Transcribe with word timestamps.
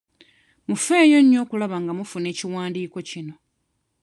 Mufeeyo 0.67 1.19
nnyo 1.21 1.37
okulaba 1.43 1.75
nga 1.83 1.91
mufuna 1.97 2.27
ekiwandiiko 2.33 2.97
kino. 3.09 3.33